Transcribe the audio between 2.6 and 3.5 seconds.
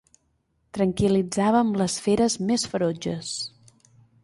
ferotges.